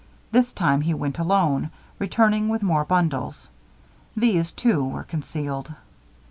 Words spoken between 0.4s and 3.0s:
time, he went alone; returning with more